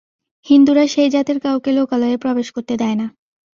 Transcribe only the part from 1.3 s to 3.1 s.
কাউকে লোকালয়েই প্রবেশ করতে দেয় না।